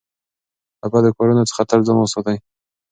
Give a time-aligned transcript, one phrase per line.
[0.79, 2.37] له بدو کارونو څخه تل ځان وساتئ.